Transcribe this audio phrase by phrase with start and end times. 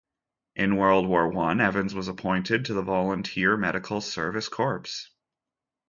[0.55, 4.83] In World War One Evans was appointed to the Volunteer Medical Service Corps.